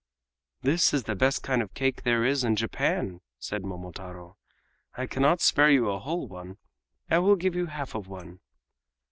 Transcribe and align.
"This 0.63 0.95
is 0.95 1.03
the 1.03 1.13
best 1.13 1.43
kind 1.43 1.61
of 1.61 1.75
cake 1.75 2.01
there 2.01 2.25
is 2.25 2.43
in 2.43 2.55
Japan," 2.55 3.21
said 3.37 3.63
Momotaro. 3.63 4.35
"I 4.95 5.05
cannot 5.05 5.41
spare 5.41 5.69
you 5.69 5.91
a 5.91 5.99
whole 5.99 6.27
one; 6.27 6.57
I 7.11 7.19
will 7.19 7.35
give 7.35 7.53
you 7.55 7.67
half 7.67 7.93
of 7.93 8.07
one." 8.07 8.39